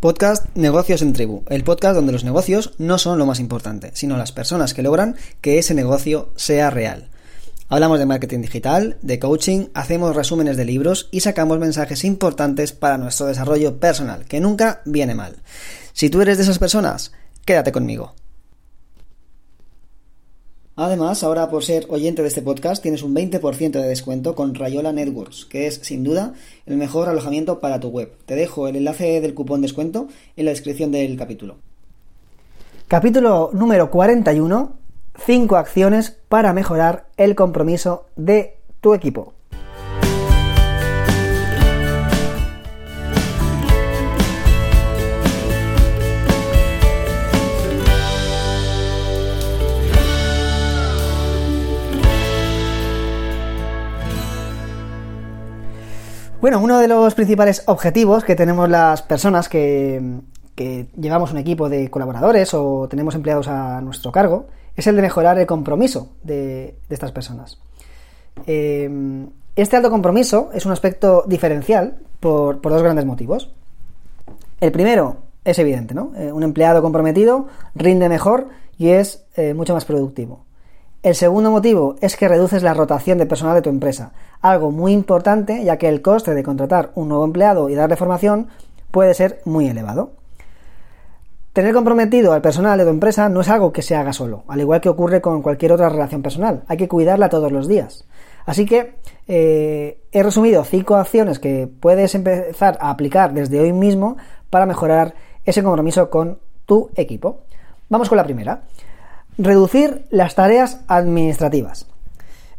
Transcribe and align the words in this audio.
Podcast 0.00 0.46
Negocios 0.54 1.02
en 1.02 1.12
Tribu, 1.12 1.42
el 1.48 1.64
podcast 1.64 1.96
donde 1.96 2.12
los 2.12 2.22
negocios 2.22 2.72
no 2.78 2.98
son 2.98 3.18
lo 3.18 3.26
más 3.26 3.40
importante, 3.40 3.90
sino 3.94 4.16
las 4.16 4.30
personas 4.30 4.72
que 4.72 4.84
logran 4.84 5.16
que 5.40 5.58
ese 5.58 5.74
negocio 5.74 6.32
sea 6.36 6.70
real. 6.70 7.08
Hablamos 7.68 7.98
de 7.98 8.06
marketing 8.06 8.42
digital, 8.42 8.96
de 9.02 9.18
coaching, 9.18 9.66
hacemos 9.74 10.14
resúmenes 10.14 10.56
de 10.56 10.64
libros 10.64 11.08
y 11.10 11.18
sacamos 11.18 11.58
mensajes 11.58 12.04
importantes 12.04 12.70
para 12.70 12.96
nuestro 12.96 13.26
desarrollo 13.26 13.80
personal, 13.80 14.24
que 14.26 14.38
nunca 14.38 14.82
viene 14.84 15.16
mal. 15.16 15.38
Si 15.92 16.10
tú 16.10 16.22
eres 16.22 16.36
de 16.36 16.44
esas 16.44 16.60
personas, 16.60 17.10
quédate 17.44 17.72
conmigo. 17.72 18.14
Además, 20.80 21.24
ahora 21.24 21.50
por 21.50 21.64
ser 21.64 21.86
oyente 21.88 22.22
de 22.22 22.28
este 22.28 22.40
podcast 22.40 22.80
tienes 22.80 23.02
un 23.02 23.12
20% 23.12 23.72
de 23.72 23.88
descuento 23.88 24.36
con 24.36 24.54
Rayola 24.54 24.92
Networks, 24.92 25.44
que 25.44 25.66
es 25.66 25.80
sin 25.82 26.04
duda 26.04 26.34
el 26.66 26.76
mejor 26.76 27.08
alojamiento 27.08 27.58
para 27.58 27.80
tu 27.80 27.88
web. 27.88 28.12
Te 28.26 28.36
dejo 28.36 28.68
el 28.68 28.76
enlace 28.76 29.20
del 29.20 29.34
cupón 29.34 29.60
descuento 29.60 30.06
en 30.36 30.44
la 30.44 30.52
descripción 30.52 30.92
del 30.92 31.16
capítulo. 31.18 31.56
Capítulo 32.86 33.50
número 33.52 33.90
41. 33.90 34.72
5 35.26 35.56
acciones 35.56 36.16
para 36.28 36.52
mejorar 36.52 37.08
el 37.16 37.34
compromiso 37.34 38.06
de 38.14 38.54
tu 38.80 38.94
equipo. 38.94 39.34
Bueno, 56.40 56.60
uno 56.60 56.78
de 56.78 56.86
los 56.86 57.16
principales 57.16 57.64
objetivos 57.66 58.22
que 58.22 58.36
tenemos 58.36 58.68
las 58.68 59.02
personas 59.02 59.48
que, 59.48 60.20
llevamos 60.96 61.32
un 61.32 61.38
equipo 61.38 61.68
de 61.68 61.90
colaboradores 61.90 62.54
o 62.54 62.86
tenemos 62.88 63.16
empleados 63.16 63.48
a 63.48 63.80
nuestro 63.80 64.12
cargo 64.12 64.46
es 64.76 64.86
el 64.86 64.94
de 64.94 65.02
mejorar 65.02 65.36
el 65.40 65.46
compromiso 65.46 66.12
de, 66.22 66.76
estas 66.88 67.10
personas. 67.10 67.58
Eh, 68.46 68.88
este 69.56 69.76
alto 69.76 69.90
compromiso 69.90 70.50
es 70.54 70.64
un 70.64 70.70
aspecto 70.70 71.24
diferencial 71.26 71.98
por, 72.20 72.60
dos 72.60 72.82
grandes 72.84 73.04
motivos. 73.04 73.50
El 74.60 74.70
primero 74.70 75.16
es 75.44 75.58
evidente, 75.58 75.92
¿no? 75.92 76.12
Eh, 76.16 76.30
un 76.30 76.44
empleado 76.44 76.82
comprometido 76.82 77.48
rinde 77.74 78.08
mejor 78.08 78.46
y 78.78 78.90
es 78.90 79.26
eh, 79.34 79.54
mucho 79.54 79.74
más 79.74 79.84
productivo. 79.84 80.44
El 81.08 81.14
segundo 81.14 81.50
motivo 81.50 81.96
es 82.02 82.18
que 82.18 82.28
reduces 82.28 82.62
la 82.62 82.74
rotación 82.74 83.16
de 83.16 83.24
personal 83.24 83.54
de 83.54 83.62
tu 83.62 83.70
empresa, 83.70 84.12
algo 84.42 84.70
muy 84.70 84.92
importante 84.92 85.64
ya 85.64 85.78
que 85.78 85.88
el 85.88 86.02
coste 86.02 86.34
de 86.34 86.42
contratar 86.42 86.90
un 86.96 87.08
nuevo 87.08 87.24
empleado 87.24 87.70
y 87.70 87.74
darle 87.74 87.96
formación 87.96 88.48
puede 88.90 89.14
ser 89.14 89.40
muy 89.46 89.66
elevado. 89.68 90.10
Tener 91.54 91.72
comprometido 91.72 92.34
al 92.34 92.42
personal 92.42 92.76
de 92.76 92.84
tu 92.84 92.90
empresa 92.90 93.30
no 93.30 93.40
es 93.40 93.48
algo 93.48 93.72
que 93.72 93.80
se 93.80 93.96
haga 93.96 94.12
solo, 94.12 94.44
al 94.48 94.60
igual 94.60 94.82
que 94.82 94.90
ocurre 94.90 95.22
con 95.22 95.40
cualquier 95.40 95.72
otra 95.72 95.88
relación 95.88 96.20
personal, 96.20 96.64
hay 96.68 96.76
que 96.76 96.88
cuidarla 96.88 97.30
todos 97.30 97.52
los 97.52 97.68
días. 97.68 98.04
Así 98.44 98.66
que 98.66 98.96
eh, 99.28 100.02
he 100.12 100.22
resumido 100.22 100.62
cinco 100.64 100.96
acciones 100.96 101.38
que 101.38 101.66
puedes 101.80 102.14
empezar 102.14 102.76
a 102.82 102.90
aplicar 102.90 103.32
desde 103.32 103.60
hoy 103.60 103.72
mismo 103.72 104.18
para 104.50 104.66
mejorar 104.66 105.14
ese 105.46 105.62
compromiso 105.62 106.10
con 106.10 106.38
tu 106.66 106.90
equipo. 106.96 107.44
Vamos 107.88 108.10
con 108.10 108.18
la 108.18 108.24
primera. 108.24 108.64
Reducir 109.38 110.04
las 110.10 110.34
tareas 110.34 110.80
administrativas. 110.88 111.86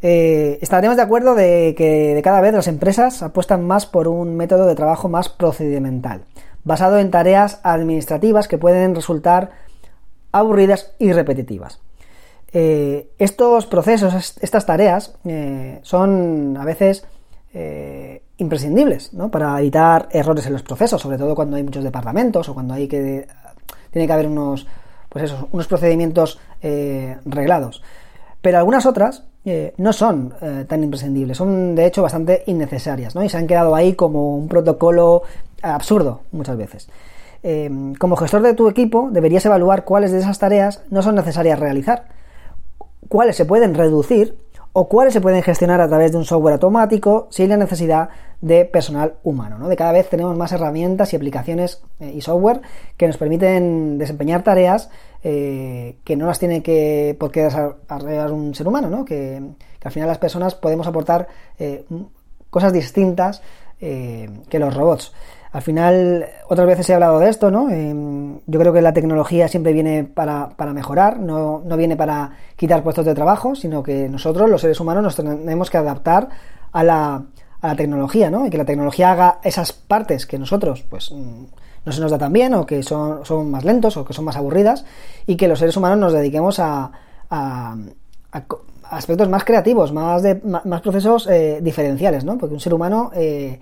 Eh, 0.01 0.59
estaremos 0.61 0.95
de 0.95 1.03
acuerdo 1.03 1.35
de 1.35 1.75
que 1.77 2.15
de 2.15 2.21
cada 2.21 2.39
vez 2.39 2.53
las 2.53 2.69
empresas 2.69 3.21
apuestan 3.21 3.67
más 3.67 3.85
por 3.85 4.07
un 4.07 4.37
método 4.37 4.65
de 4.65 4.75
trabajo 4.75 5.09
más 5.09 5.27
procedimental, 5.27 6.23
basado 6.63 6.97
en 6.97 7.11
tareas 7.11 7.59
administrativas 7.63 8.47
que 8.47 8.57
pueden 8.57 8.95
resultar 8.95 9.51
aburridas 10.31 10.93
y 10.99 11.11
repetitivas. 11.11 11.81
Eh, 12.53 13.09
estos 13.19 13.65
procesos, 13.65 14.37
estas 14.41 14.65
tareas, 14.65 15.15
eh, 15.25 15.79
son 15.83 16.55
a 16.57 16.63
veces 16.63 17.05
imprescindibles 18.37 19.11
para 19.31 19.59
evitar 19.59 20.07
errores 20.11 20.45
en 20.45 20.53
los 20.53 20.61
procesos, 20.61 21.01
sobre 21.01 21.17
todo 21.17 21.33
cuando 21.33 21.57
hay 21.57 21.63
muchos 21.63 21.83
departamentos 21.83 22.47
o 22.47 22.53
cuando 22.53 22.75
hay 22.75 22.87
que 22.87 23.27
tiene 23.91 24.05
que 24.05 24.13
haber 24.13 24.27
unos 24.27 24.67
pues 25.09 25.25
eso, 25.25 25.47
unos 25.51 25.67
procedimientos 25.67 26.39
eh, 26.61 27.17
reglados. 27.25 27.81
Pero 28.41 28.57
algunas 28.57 28.85
otras 28.85 29.23
eh, 29.43 29.73
no 29.77 29.91
son 29.91 30.33
eh, 30.41 30.65
tan 30.67 30.83
imprescindibles, 30.83 31.37
son 31.37 31.75
de 31.75 31.85
hecho 31.85 32.01
bastante 32.01 32.43
innecesarias, 32.45 33.15
¿no? 33.15 33.23
Y 33.23 33.29
se 33.29 33.37
han 33.37 33.47
quedado 33.47 33.75
ahí 33.75 33.93
como 33.93 34.37
un 34.37 34.47
protocolo 34.47 35.23
absurdo 35.61 36.21
muchas 36.31 36.57
veces. 36.57 36.89
como 37.99 38.15
gestor 38.15 38.41
de 38.41 38.53
tu 38.53 38.69
equipo, 38.69 39.09
deberías 39.11 39.45
evaluar 39.45 39.83
cuáles 39.83 40.11
de 40.11 40.19
esas 40.19 40.39
tareas 40.39 40.83
no 40.89 41.01
son 41.01 41.15
necesarias 41.15 41.59
realizar, 41.59 42.05
cuáles 43.07 43.35
se 43.35 43.45
pueden 43.45 43.73
reducir 43.73 44.37
o 44.73 44.87
cuáles 44.87 45.13
se 45.13 45.21
pueden 45.21 45.41
gestionar 45.41 45.81
a 45.81 45.87
través 45.87 46.11
de 46.11 46.17
un 46.17 46.25
software 46.25 46.53
automático 46.53 47.27
sin 47.31 47.49
la 47.49 47.57
necesidad 47.57 48.09
de 48.41 48.65
personal 48.65 49.15
humano. 49.23 49.57
¿no? 49.57 49.67
De 49.67 49.75
cada 49.75 49.91
vez 49.91 50.09
tenemos 50.09 50.35
más 50.37 50.51
herramientas 50.51 51.11
y 51.11 51.15
aplicaciones 51.15 51.81
eh, 51.99 52.13
y 52.15 52.21
software 52.21 52.61
que 52.95 53.07
nos 53.07 53.17
permiten 53.17 53.97
desempeñar 53.97 54.43
tareas 54.43 54.89
eh, 55.23 55.97
que 56.03 56.15
no 56.15 56.27
las 56.27 56.39
tiene 56.39 56.63
que 56.63 57.15
por 57.19 57.31
qué 57.31 57.43
desarrollar 57.43 58.31
un 58.31 58.55
ser 58.55 58.67
humano, 58.67 58.89
¿no? 58.89 59.03
que, 59.03 59.41
al 59.83 59.91
final 59.91 60.07
las 60.07 60.17
personas 60.17 60.55
podemos 60.55 60.87
aportar 60.87 61.27
eh, 61.57 61.85
cosas 62.49 62.73
distintas 62.73 63.41
que 63.79 64.59
los 64.59 64.73
robots. 64.73 65.13
Al 65.51 65.63
final, 65.63 66.27
otras 66.47 66.67
veces 66.67 66.89
he 66.89 66.93
hablado 66.93 67.17
de 67.19 67.29
esto, 67.29 67.49
¿no? 67.49 67.69
Em, 67.69 68.39
yo 68.45 68.59
creo 68.59 68.71
que 68.71 68.81
la 68.81 68.93
tecnología 68.93 69.47
siempre 69.47 69.73
viene 69.73 70.03
para, 70.03 70.53
mejorar, 70.73 71.19
no, 71.19 71.61
viene 71.75 71.97
para 71.97 72.31
quitar 72.55 72.83
puestos 72.83 73.05
de 73.05 73.15
trabajo, 73.15 73.55
sino 73.55 73.81
que 73.81 74.07
nosotros, 74.09 74.47
los 74.49 74.61
seres 74.61 74.79
humanos, 74.79 75.03
nos 75.03 75.15
tenemos 75.15 75.71
que 75.71 75.77
adaptar 75.77 76.29
a 76.71 76.83
la, 76.83 77.23
a 77.61 77.67
la 77.67 77.75
tecnología, 77.75 78.29
¿no? 78.29 78.45
Y 78.45 78.51
que 78.51 78.59
la 78.59 78.65
tecnología 78.65 79.11
haga 79.11 79.39
esas 79.43 79.73
partes 79.73 80.27
que 80.27 80.37
nosotros, 80.37 80.83
pues, 80.87 81.11
mm, 81.11 81.45
no 81.85 81.91
se 81.91 82.01
nos 82.01 82.11
da 82.11 82.19
tan 82.19 82.31
bien, 82.31 82.53
o 82.53 82.67
que 82.67 82.83
son, 82.83 83.25
son 83.25 83.49
más 83.49 83.65
lentos, 83.65 83.97
o 83.97 84.05
que 84.05 84.13
son 84.13 84.25
más 84.25 84.37
aburridas, 84.37 84.85
y 85.25 85.35
que 85.35 85.47
los 85.47 85.57
seres 85.57 85.75
humanos 85.75 85.97
nos 85.97 86.13
dediquemos 86.13 86.59
a, 86.59 86.91
aspectos 88.89 89.29
más 89.29 89.43
creativos, 89.43 89.91
más, 89.91 90.23
de, 90.23 90.41
más 90.43 90.81
procesos 90.81 91.27
eh, 91.27 91.59
diferenciales, 91.61 92.23
¿no? 92.23 92.37
Porque 92.37 92.53
un 92.53 92.59
ser 92.59 92.73
humano... 92.73 93.11
Eh, 93.15 93.59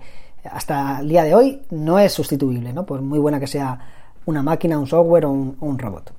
hasta 0.50 1.00
el 1.00 1.08
día 1.08 1.24
de 1.24 1.34
hoy 1.34 1.62
no 1.70 1.98
es 1.98 2.12
sustituible, 2.12 2.72
¿no? 2.72 2.86
Por 2.86 3.02
muy 3.02 3.18
buena 3.18 3.40
que 3.40 3.48
sea 3.48 3.78
una 4.24 4.40
máquina, 4.40 4.78
un 4.78 4.86
software 4.86 5.26
o 5.26 5.30
un, 5.30 5.78
robot. 5.78 6.12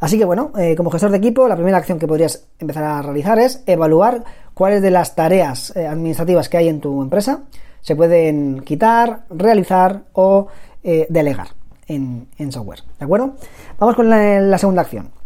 Así 0.00 0.18
que 0.18 0.24
bueno, 0.24 0.52
eh, 0.58 0.74
como 0.74 0.90
gestor 0.90 1.10
de 1.10 1.18
equipo, 1.18 1.46
la 1.46 1.54
primera 1.54 1.76
acción 1.76 1.98
que 1.98 2.08
podrías 2.08 2.46
empezar 2.58 2.82
a 2.82 3.02
realizar 3.02 3.38
es 3.38 3.62
evaluar 3.66 4.24
cuáles 4.54 4.80
de 4.82 4.90
las 4.90 5.14
tareas 5.14 5.76
administrativas 5.76 6.48
que 6.48 6.56
hay 6.56 6.68
en 6.68 6.80
tu 6.80 7.02
empresa 7.02 7.42
se 7.82 7.94
pueden 7.94 8.62
quitar, 8.62 9.24
realizar 9.30 10.02
o 10.14 10.48
delegar 10.82 11.48
en, 11.86 12.26
software. 12.50 12.80
¿De 12.98 13.04
acuerdo? 13.04 13.34
Vamos 13.78 13.94
con 13.94 14.08
la 14.08 14.58
segunda 14.58 14.82
acción. 14.82 15.17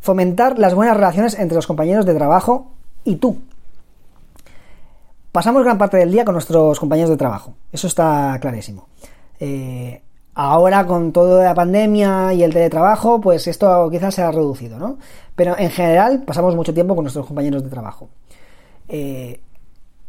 Fomentar 0.00 0.58
las 0.58 0.74
buenas 0.74 0.96
relaciones 0.96 1.38
entre 1.38 1.56
los 1.56 1.66
compañeros 1.66 2.06
de 2.06 2.14
trabajo 2.14 2.72
y 3.04 3.16
tú, 3.16 3.38
Pasamos 5.32 5.62
gran 5.62 5.78
parte 5.78 5.96
del 5.96 6.10
día 6.10 6.24
con 6.24 6.32
nuestros 6.32 6.80
compañeros 6.80 7.08
de 7.08 7.16
trabajo, 7.16 7.54
eso 7.70 7.86
está 7.86 8.36
clarísimo. 8.40 8.88
Eh, 9.38 10.02
ahora 10.34 10.84
con 10.86 11.12
toda 11.12 11.44
la 11.44 11.54
pandemia 11.54 12.34
y 12.34 12.42
el 12.42 12.52
teletrabajo, 12.52 13.20
pues 13.20 13.46
esto 13.46 13.88
quizás 13.90 14.12
se 14.12 14.22
ha 14.22 14.32
reducido, 14.32 14.80
¿no? 14.80 14.98
Pero 15.36 15.56
en 15.56 15.70
general 15.70 16.24
pasamos 16.26 16.56
mucho 16.56 16.74
tiempo 16.74 16.96
con 16.96 17.04
nuestros 17.04 17.26
compañeros 17.26 17.62
de 17.62 17.70
trabajo. 17.70 18.08
Eh, 18.88 19.40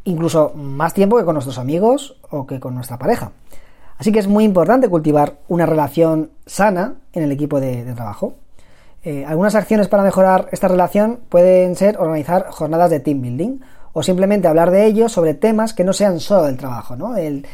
incluso 0.05 0.53
más 0.55 0.95
tiempo 0.95 1.19
que 1.19 1.23
con 1.25 1.35
nuestros 1.35 1.59
amigos 1.59 2.17
o 2.31 2.47
que 2.47 2.59
con 2.59 2.73
nuestra 2.73 2.97
pareja. 2.97 3.31
Así 3.99 4.11
que 4.11 4.17
es 4.17 4.27
muy 4.27 4.43
importante 4.43 4.89
cultivar 4.89 5.38
una 5.47 5.67
relación 5.67 6.31
sana 6.47 6.95
en 7.13 7.21
el 7.21 7.31
equipo 7.31 7.59
de, 7.59 7.83
trabajo. 7.93 8.33
Eh, 9.03 9.25
algunas 9.25 9.56
acciones 9.56 9.88
para 9.88 10.03
mejorar 10.03 10.48
esta 10.51 10.68
relación 10.68 11.21
pueden 11.27 11.75
ser 11.75 11.98
organizar 11.98 12.48
jornadas 12.51 12.92
de 12.92 13.00
team 13.00 13.21
building 13.21 13.59
o 13.94 14.03
simplemente 14.03 14.48
hablar 14.48 14.69
de 14.69 14.86
ellos 14.86 15.12
sobre 15.12 15.33
temas 15.33 15.74
que 15.74 15.83
no 15.83 15.92
sean 15.92 16.19
solo 16.19 16.44
del 16.44 16.57
trabajo, 16.57 16.95
¿no? 16.95 17.18
El, 17.18 17.45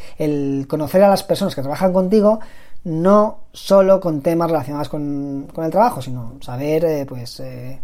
conocer 0.67 1.03
a 1.03 1.09
las 1.09 1.23
personas 1.23 1.55
que 1.55 1.61
trabajan 1.61 1.93
contigo 1.93 2.39
no 2.83 3.39
solo 3.53 3.99
con 3.99 4.21
temas 4.21 4.51
relacionados 4.51 4.89
con, 4.89 5.47
el 5.57 5.71
trabajo, 5.71 6.01
sino 6.01 6.33
saber, 6.41 6.85
eh, 6.85 7.05
pues, 7.07 7.39
eh, 7.39 7.79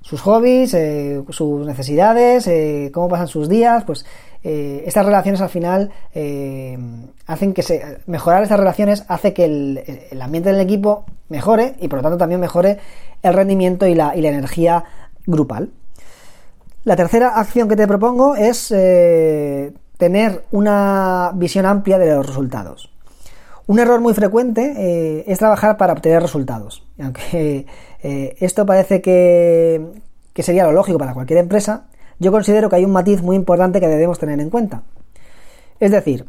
sus 0.00 0.20
hobbies, 0.22 0.76
sus 1.30 1.66
necesidades, 1.66 2.48
cómo 2.92 3.08
pasan 3.08 3.28
sus 3.28 3.48
días, 3.48 3.84
pues 3.84 4.06
estas 4.42 5.04
relaciones 5.04 5.42
al 5.42 5.50
final 5.50 5.90
hacen 7.28 7.52
que 7.52 7.62
se 7.62 7.98
mejorar 8.06 8.42
estas 8.42 8.58
relaciones 8.58 9.04
hace 9.08 9.34
que 9.34 9.44
el, 9.44 10.22
ambiente 10.22 10.50
del 10.50 10.60
equipo 10.60 11.04
mejore 11.28 11.74
y 11.78 11.88
por 11.88 11.98
lo 11.98 12.02
tanto 12.02 12.16
también 12.16 12.40
mejore 12.40 12.78
el 13.22 13.34
rendimiento 13.34 13.86
y 13.86 13.94
la, 13.94 14.16
y 14.16 14.20
la 14.20 14.28
energía 14.28 14.84
grupal. 15.26 15.70
La 16.84 16.96
tercera 16.96 17.38
acción 17.38 17.68
que 17.68 17.76
te 17.76 17.86
propongo 17.86 18.34
es 18.34 18.72
eh, 18.74 19.72
tener 19.98 20.44
una 20.52 21.32
visión 21.34 21.66
amplia 21.66 21.98
de 21.98 22.14
los 22.14 22.26
resultados. 22.26 22.90
Un 23.66 23.78
error 23.78 24.00
muy 24.00 24.14
frecuente 24.14 24.72
eh, 24.76 25.24
es 25.26 25.38
trabajar 25.38 25.76
para 25.76 25.92
obtener 25.92 26.22
resultados. 26.22 26.86
aunque 26.98 27.66
eh, 28.02 28.36
esto 28.40 28.64
parece 28.64 29.02
que, 29.02 29.84
que 30.32 30.42
sería 30.42 30.64
lo 30.64 30.72
lógico 30.72 30.98
para 30.98 31.12
cualquier 31.12 31.40
empresa, 31.40 31.88
yo 32.18 32.32
considero 32.32 32.70
que 32.70 32.76
hay 32.76 32.84
un 32.84 32.92
matiz 32.92 33.22
muy 33.22 33.36
importante 33.36 33.80
que 33.80 33.88
debemos 33.88 34.18
tener 34.18 34.40
en 34.40 34.48
cuenta. 34.48 34.82
Es 35.80 35.90
decir, 35.90 36.24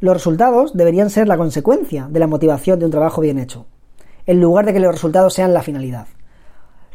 los 0.00 0.14
resultados 0.14 0.76
deberían 0.76 1.10
ser 1.10 1.26
la 1.26 1.36
consecuencia 1.36 2.06
de 2.08 2.20
la 2.20 2.26
motivación 2.26 2.78
de 2.78 2.84
un 2.84 2.92
trabajo 2.92 3.20
bien 3.20 3.38
hecho, 3.38 3.66
en 4.26 4.40
lugar 4.40 4.64
de 4.64 4.72
que 4.72 4.80
los 4.80 4.92
resultados 4.92 5.34
sean 5.34 5.52
la 5.52 5.62
finalidad. 5.62 6.06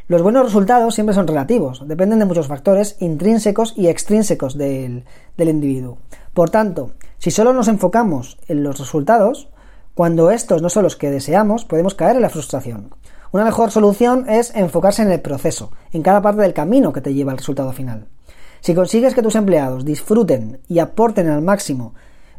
Los 0.09 0.21
buenos 0.21 0.43
resultados 0.43 0.95
siempre 0.95 1.15
son 1.15 1.27
relativos, 1.27 1.87
dependen 1.87 2.19
de 2.19 2.25
muchos 2.25 2.47
factores 2.47 2.97
intrínsecos 2.99 3.73
y 3.77 3.87
extrínsecos 3.87 4.57
del, 4.57 5.05
individuo. 5.37 5.97
Por 6.33 6.49
tanto, 6.49 6.91
si 7.19 7.31
solo 7.31 7.53
nos 7.53 7.69
enfocamos 7.69 8.37
en 8.49 8.63
los 8.63 8.79
resultados, 8.79 9.47
cuando 9.93 10.29
estos 10.29 10.61
no 10.61 10.69
son 10.69 10.83
los 10.83 10.97
que 10.97 11.09
deseamos, 11.09 11.63
podemos 11.63 11.95
caer 11.95 12.17
en 12.17 12.21
la 12.21 12.29
frustración. 12.29 12.93
Una 13.31 13.45
mejor 13.45 13.71
solución 13.71 14.29
es 14.29 14.53
enfocarse 14.55 15.03
en 15.03 15.11
el 15.11 15.21
proceso, 15.21 15.71
en 15.93 16.03
cada 16.03 16.21
parte 16.21 16.41
del 16.41 16.53
camino 16.53 16.91
que 16.91 17.01
te 17.01 17.13
lleva 17.13 17.31
al 17.31 17.37
resultado 17.37 17.71
final. 17.71 18.07
Si 18.59 18.75
consigues 18.75 19.15
que 19.15 19.23
tus 19.23 19.35
empleados 19.35 19.85
disfruten 19.85 20.59
y 20.67 20.79
aporten 20.79 21.29
al 21.29 21.41
máximo 21.41 21.93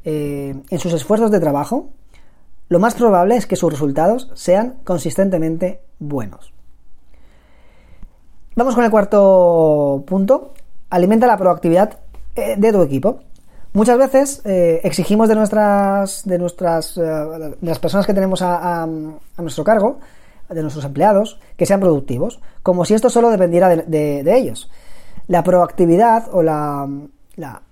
eh, 0.05 0.55
en 0.69 0.79
sus 0.79 0.93
esfuerzos 0.93 1.31
de 1.31 1.41
trabajo, 1.41 1.89
lo 2.69 2.79
más 2.79 2.95
probable 2.95 3.37
es 3.37 3.47
que 3.47 3.57
sus 3.57 3.73
resultados 3.73 4.31
sean 4.35 4.81
consistentemente 4.85 5.81
buenos. 5.99 6.53
Vamos 8.57 8.77
con 8.77 8.85
el 8.85 8.91
cuarto 8.91 10.05
punto. 10.07 10.53
Alimenta 10.91 11.27
la 11.27 11.37
proactividad 11.37 11.99
eh, 12.37 12.55
de 12.57 12.73
tu 12.73 12.83
equipo. 12.83 13.19
Muchas 13.73 13.99
veces 13.99 14.43
eh, 14.45 14.81
exigimos 14.85 15.29
de 15.29 15.35
nuestras, 15.35 16.23
de 16.25 16.39
nuestras, 16.39 16.97
eh, 16.97 17.57
las 17.61 17.81
personas 17.81 18.07
que 18.07 18.15
tenemos 18.15 18.43
a, 18.43 18.87
nuestro 19.39 19.65
cargo, 19.65 19.99
de 20.49 20.63
nuestros 20.63 20.85
empleados, 20.85 21.41
que 21.57 21.67
sean 21.67 21.81
productivos, 21.81 22.41
como 22.63 22.85
si 22.85 22.95
esto 22.95 23.11
solo 23.11 23.31
dependiera 23.31 23.69
de, 23.75 24.37
ellos. 24.37 24.71
La 25.27 25.43
proactividad 25.43 26.29
o 26.31 26.45
la, 26.45 26.89
la, 27.35 27.63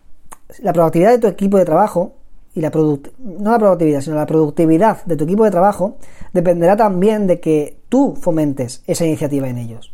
la, 0.59 0.73
proactividad 0.73 1.13
de 1.13 1.19
tu 1.19 1.29
equipo 1.29 1.59
de 1.59 1.65
trabajo 1.65 2.15
y 2.55 2.61
la 2.61 2.71
no 2.71 3.53
la 3.53 3.59
productividad, 3.59 4.01
sino 4.01 4.17
la 4.17 4.27
productividad 4.27 5.05
de 5.05 5.17
tu 5.17 5.23
equipo 5.23 5.45
de 5.45 5.53
trabajo 5.53 5.97
dependerá 6.33 6.77
también 6.77 7.29
de 7.29 7.39
que 7.39 7.79
tú 7.89 8.17
fomentes 8.21 8.83
esa 8.89 9.07
iniciativa 9.07 9.49
en 9.49 9.59
ellos. 9.59 9.93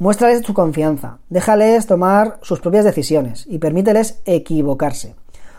Muéstrales 0.00 0.42
tu 0.42 0.54
confianza, 0.54 1.18
déjales 1.28 1.86
tomar 1.86 2.38
sus 2.42 2.60
propias 2.60 2.84
decisiones 2.84 3.44
y 3.48 3.58
permíteles 3.58 4.20
equivocarse. 4.26 5.16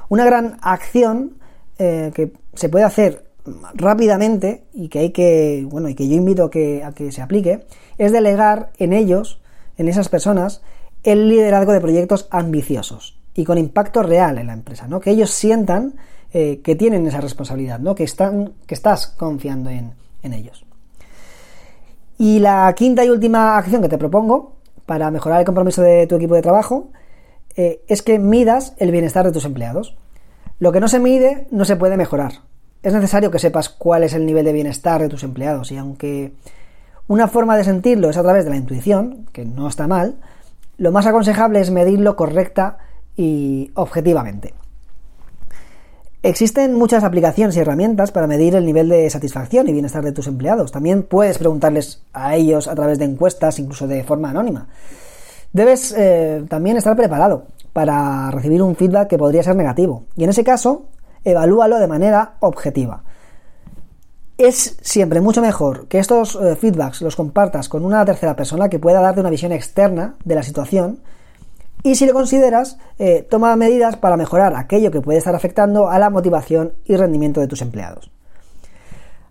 Una 0.08 0.24
gran 0.24 0.58
acción 0.62 1.34
eh, 1.78 2.12
que 2.16 2.32
se 2.54 2.70
puede 2.70 2.86
hacer 2.86 3.26
rápidamente 3.74 4.64
y 4.74 4.88
que 4.88 5.00
hay 5.00 5.10
que, 5.10 5.68
bueno, 5.70 5.90
y 5.90 5.96
que 5.96 6.08
yo 6.08 6.16
invito 6.16 6.46
a 6.46 6.50
que, 6.50 6.86
a 6.86 6.94
que 6.94 7.12
se 7.12 7.22
aplique, 7.22 7.66
es 7.98 8.14
delegar 8.14 8.72
en 8.78 8.94
ellos, 8.94 9.42
en 9.78 9.90
esas 9.90 10.08
personas, 10.08 10.62
el 11.04 11.28
liderazgo 11.28 11.74
de 11.74 11.82
proyectos 11.82 12.30
ambiciosos 12.32 13.20
y 13.36 13.44
con 13.44 13.58
impacto 13.58 14.04
real 14.04 14.38
en 14.38 14.48
la 14.48 14.54
empresa, 14.54 14.88
¿no? 14.88 15.02
Que 15.02 15.12
ellos 15.12 15.32
sientan 15.32 15.96
eh, 16.32 16.62
que 16.64 16.76
tienen 16.76 17.06
esa 17.08 17.20
responsabilidad, 17.20 17.80
¿no? 17.80 17.94
Que 17.94 18.06
están, 18.06 18.54
que 18.66 18.76
estás 18.76 19.08
confiando 19.08 19.70
en 19.70 20.34
ellos. 20.34 20.66
Y 22.19 22.39
la 22.39 22.75
quinta 22.75 23.06
y 23.06 23.10
última 23.10 23.57
acción 23.57 23.81
que 23.81 23.88
te 23.88 23.98
propongo 23.98 24.57
para 24.86 25.10
mejorar 25.10 25.39
el 25.39 25.45
compromiso 25.45 25.81
de 25.81 26.06
tu 26.06 26.18
equipo 26.18 26.36
de 26.36 26.42
trabajo 26.42 26.89
eh, 27.56 27.81
es 27.88 28.01
que 28.01 28.19
midas 28.19 28.74
el 28.77 28.92
bienestar 28.92 29.25
de 29.25 29.31
tus 29.31 29.45
empleados. 29.45 29.95
Lo 30.60 30.74
que 30.74 30.81
no 30.81 30.89
se 30.89 31.00
mide 31.00 31.48
no 31.50 31.63
se 31.63 31.77
puede 31.77 31.95
mejorar. 31.95 32.33
Es 32.83 32.94
necesario 32.94 33.31
que 33.31 33.39
sepas 33.39 33.69
cuál 33.69 34.04
es 34.04 34.13
el 34.13 34.25
nivel 34.25 34.44
de 34.44 34.51
bienestar 34.51 35.01
de 35.01 35.07
tus 35.07 35.24
empleados 35.24 35.71
y 35.71 35.77
aunque 35.77 36.33
una 37.07 37.30
forma 37.30 37.56
de 37.56 37.63
sentirlo 37.63 38.10
es 38.10 38.18
a 38.18 38.24
través 38.24 38.44
de 38.44 38.51
la 38.51 38.57
intuición, 38.57 39.25
que 39.31 39.45
no 39.45 39.69
está 39.69 39.88
mal, 39.88 40.18
lo 40.77 40.92
más 40.92 41.06
aconsejable 41.06 41.62
es 41.62 41.71
medirlo 41.71 42.18
correcta 42.18 42.80
y 43.16 43.71
objetivamente. 43.75 44.54
Existen 46.21 46.74
muchas 46.74 47.06
aplicaciones 47.06 47.56
y 47.56 47.62
herramientas 47.62 48.12
para 48.12 48.27
medir 48.27 48.54
el 48.54 48.66
nivel 48.66 48.89
de 48.89 49.10
satisfacción 49.10 49.69
y 49.69 49.71
bienestar 49.71 50.04
de 50.04 50.12
tus 50.12 50.27
empleados. 50.27 50.69
También 50.69 51.04
puedes 51.04 51.38
preguntarles 51.38 52.01
a 52.12 52.36
ellos 52.36 52.68
a 52.68 52.75
través 52.75 53.00
de 53.00 53.06
encuestas, 53.06 53.57
incluso 53.57 53.88
de 53.88 54.04
forma 54.04 54.30
anónima. 54.30 54.68
Debes 55.54 55.94
eh, 55.98 56.44
también 56.50 56.75
estar 56.75 56.98
preparado 56.98 57.45
para 57.71 58.31
recibir 58.31 58.62
un 58.62 58.75
feedback 58.75 59.07
que 59.07 59.18
podría 59.18 59.44
ser 59.44 59.56
negativo. 59.56 60.04
Y 60.18 60.25
en 60.25 60.31
ese 60.31 60.44
caso, 60.44 60.88
evalúalo 61.24 61.80
de 61.80 61.88
manera 61.88 62.33
objetiva. 62.42 63.04
Es 64.38 64.77
siempre 64.81 65.21
mucho 65.21 65.42
mejor 65.42 65.88
que 65.88 66.00
estos 66.00 66.36
eh, 66.36 66.57
feedbacks 66.57 67.01
los 67.01 67.16
compartas 67.16 67.69
con 67.69 67.86
una 67.86 68.04
tercera 68.04 68.36
persona 68.36 68.68
que 68.68 68.80
pueda 68.80 69.00
darte 69.00 69.21
una 69.21 69.30
visión 69.30 69.54
externa 69.54 70.16
de 70.25 70.36
la 70.36 70.44
situación 70.44 71.00
y 71.84 71.96
si 71.96 72.06
lo 72.06 72.14
consideras, 72.14 72.78
eh, 72.98 73.26
toma 73.30 73.56
medidas 73.56 73.96
para 73.96 74.18
mejorar 74.18 74.56
aquello 74.56 74.92
que 74.92 75.02
puede 75.02 75.18
estar 75.18 75.36
afectando 75.36 75.90
a 75.90 75.98
la 75.98 76.10
motivación 76.10 76.74
y 76.86 76.96
rendimiento 76.96 77.40
de 77.40 77.48
tus 77.48 77.62
empleados. 77.62 78.12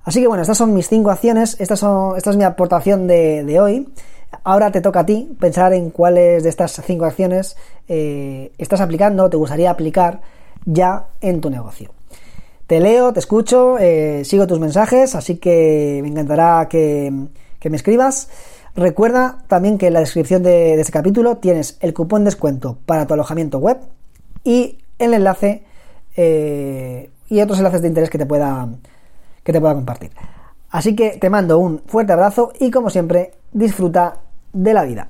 Así 0.05 0.23
que 0.23 0.27
bueno, 0.27 0.41
estas 0.41 0.56
son 0.56 0.73
mis 0.73 0.89
cinco 0.89 1.11
acciones, 1.11 1.61
estas 1.61 1.81
son, 1.81 2.17
esta 2.17 2.31
es 2.31 2.37
mi 2.37 2.45
aportación 2.45 3.06
de, 3.06 3.59
hoy. 3.61 3.89
Ahora 4.45 4.71
te 4.71 4.81
toca 4.81 5.00
a 5.00 5.06
ti 5.06 5.37
pensar 5.39 5.75
en 5.75 5.91
cuáles 5.91 6.43
de 6.43 6.49
estas 6.49 6.81
cinco 6.87 7.05
acciones 7.05 7.56
eh, 7.89 8.53
estás 8.56 8.81
aplicando 8.81 9.25
o 9.25 9.31
te 9.31 9.37
gustaría 9.37 9.71
aplicar 9.71 10.23
ya 10.65 11.09
en 11.21 11.43
tu 11.43 11.50
negocio. 11.50 11.91
Te 12.67 12.81
leo, 12.81 13.12
te 13.12 13.21
escucho, 13.21 13.79
eh, 13.79 14.23
sigo 14.25 14.47
tus 14.47 14.61
mensajes, 14.61 15.15
así 15.15 15.37
que 15.37 16.00
me 16.03 16.09
encantará 16.09 16.69
que, 16.69 17.12
que 17.59 17.69
me 17.69 17.76
escribas. 17.76 18.28
Recuerda 18.78 19.38
también 19.49 19.76
que 19.76 19.88
en 19.88 19.94
la 19.94 19.99
descripción 19.99 20.44
de, 20.44 20.80
este 20.80 20.92
capítulo 20.92 21.38
tienes 21.38 21.78
el 21.80 21.92
cupón 21.92 22.23
descuento 22.23 22.78
para 22.87 23.08
tu 23.08 23.14
alojamiento 23.14 23.58
web 23.58 23.78
y 24.44 24.78
el 25.00 25.14
enlace 25.14 25.64
eh, 26.16 27.11
y 27.28 27.40
otros 27.40 27.58
enlaces 27.58 27.82
de 27.82 27.88
interés 27.88 28.08
que 28.08 28.18
te 28.18 28.26
pueda 28.26 28.68
que 29.42 29.52
te 29.52 29.61
pueda 29.61 29.75
compartir. 29.75 30.12
Así 30.70 30.94
que 30.94 31.18
te 31.18 31.28
mando 31.28 31.58
un 31.58 31.82
fuerte 31.87 32.12
abrazo 32.12 32.52
y 32.61 32.70
como 32.70 32.88
siempre 32.88 33.32
disfruta 33.50 34.20
de 34.52 34.73
la 34.73 34.85
vida. 34.85 35.08